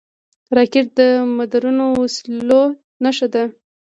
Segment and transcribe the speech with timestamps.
[0.57, 1.01] راکټ د
[1.37, 2.61] مدرنو وسلو
[3.03, 3.43] نښه ده